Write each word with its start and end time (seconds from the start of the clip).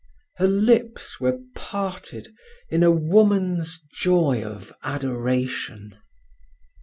Her 0.37 0.47
lips 0.47 1.19
were 1.19 1.37
parted 1.55 2.29
in 2.71 2.81
a 2.81 2.89
woman's 2.89 3.83
joy 3.99 4.43
of 4.43 4.73
adoration. 4.81 5.95